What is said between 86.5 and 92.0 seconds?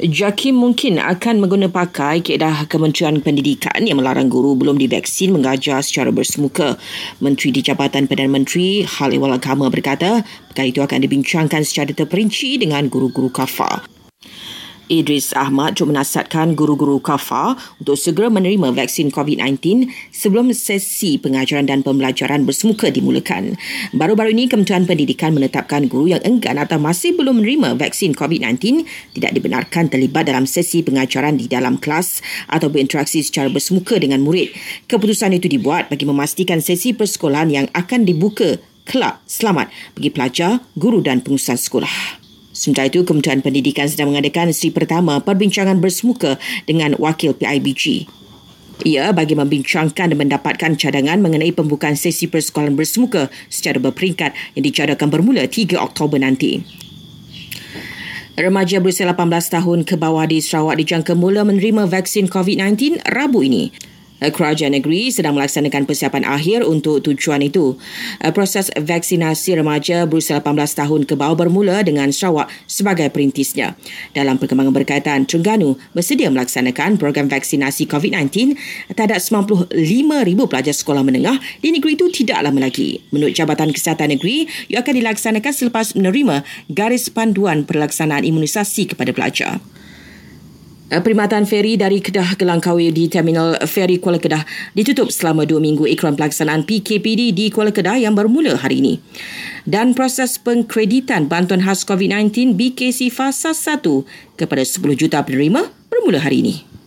garis panduan pelaksanaan imunisasi kepada pelajar. Eh, perkhidmatan feri